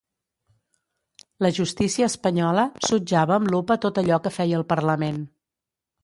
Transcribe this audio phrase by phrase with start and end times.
[1.45, 5.21] La justícia espanyola sotjava amb lupa tot allò que feia el parlament.